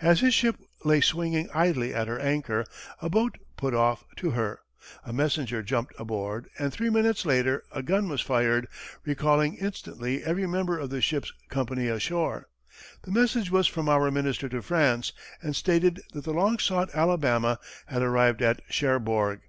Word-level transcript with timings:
As 0.00 0.20
his 0.20 0.32
ship 0.32 0.56
lay 0.84 1.02
swinging 1.02 1.50
idly 1.52 1.92
at 1.92 2.08
her 2.08 2.18
anchor, 2.18 2.64
a 3.02 3.10
boat 3.10 3.36
put 3.58 3.74
off 3.74 4.04
to 4.16 4.30
her, 4.30 4.60
a 5.04 5.12
messenger 5.12 5.62
jumped 5.62 5.92
aboard, 6.00 6.48
and 6.58 6.72
three 6.72 6.88
minutes 6.88 7.26
later 7.26 7.62
a 7.70 7.82
gun 7.82 8.08
was 8.08 8.22
fired, 8.22 8.68
recalling 9.04 9.56
instantly 9.56 10.24
every 10.24 10.46
member 10.46 10.78
of 10.78 10.88
the 10.88 11.02
ship's 11.02 11.30
company 11.50 11.88
ashore. 11.88 12.48
The 13.02 13.10
message 13.12 13.50
was 13.50 13.66
from 13.66 13.86
our 13.86 14.10
minister 14.10 14.48
to 14.48 14.62
France 14.62 15.12
and 15.42 15.54
stated 15.54 16.00
that 16.14 16.24
the 16.24 16.32
long 16.32 16.58
sought 16.58 16.88
Alabama 16.94 17.58
had 17.84 18.00
arrived 18.00 18.40
at 18.40 18.62
Cherbourg. 18.70 19.42